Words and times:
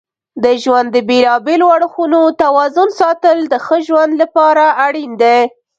د 0.43 0.45
ژوند 0.63 0.87
د 0.91 0.97
بیلابیلو 1.09 1.67
اړخونو 1.77 2.19
توازن 2.43 2.89
ساتل 3.01 3.37
د 3.47 3.53
ښه 3.65 3.77
ژوند 3.87 4.13
لپاره 4.21 4.65
اړین 4.85 5.11
دي. 5.21 5.39